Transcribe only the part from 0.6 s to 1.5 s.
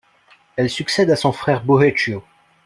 succède à son